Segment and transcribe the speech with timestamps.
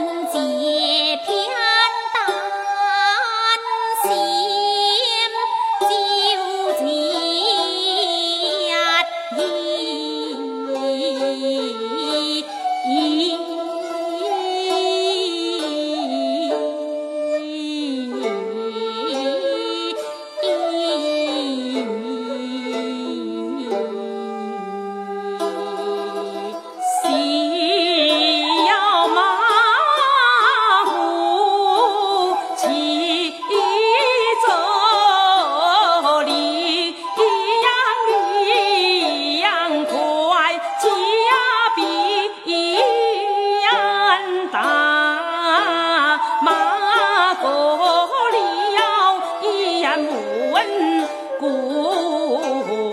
[0.00, 0.99] 人间
[50.20, 51.08] 古文
[51.38, 52.89] 古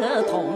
[0.00, 0.55] 合 同